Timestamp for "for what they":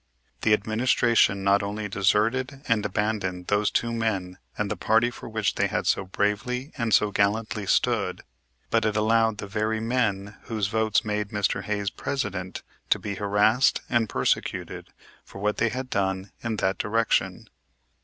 15.23-15.69